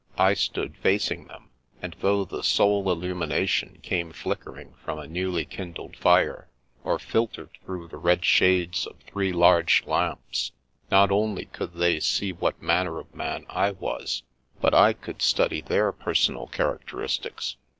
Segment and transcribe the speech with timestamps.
[0.17, 5.95] I stood facing them; and though the sole illumination came flickering from a newly kindled
[5.95, 6.49] fire,
[6.83, 10.53] or filtered through the red shades of three large lamps,
[10.89, 14.23] not only could they see what manner of man I was,
[14.59, 17.57] but I could study their per sonal characteristics.